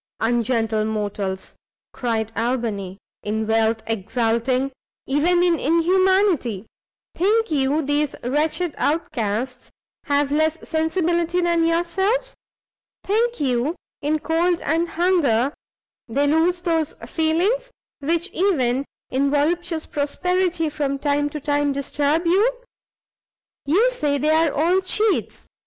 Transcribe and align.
"Ungentle 0.19 0.83
mortals!" 0.83 1.53
cried 1.93 2.31
Albany, 2.35 2.97
"in 3.21 3.45
wealth 3.45 3.83
exulting; 3.85 4.71
even 5.05 5.43
in 5.43 5.59
inhumanity! 5.59 6.65
think 7.13 7.51
you 7.51 7.83
these 7.83 8.15
wretched 8.23 8.73
outcasts 8.79 9.69
have 10.05 10.31
less 10.31 10.57
sensibility 10.67 11.39
than 11.39 11.63
yourselves? 11.63 12.33
think 13.03 13.39
you, 13.39 13.75
in 14.01 14.17
cold 14.17 14.59
and 14.63 14.89
hunger, 14.89 15.53
they 16.07 16.25
lose 16.25 16.61
those 16.61 16.93
feelings 17.05 17.69
which 17.99 18.27
even 18.31 18.85
in 19.11 19.29
voluptuous 19.29 19.85
prosperity 19.85 20.67
from 20.67 20.97
time 20.97 21.29
to 21.29 21.39
time 21.39 21.71
disturb 21.71 22.25
you? 22.25 22.51
you 23.67 23.91
say 23.91 24.17
they 24.17 24.31
are 24.31 24.51
all 24.51 24.81
cheats? 24.81 25.45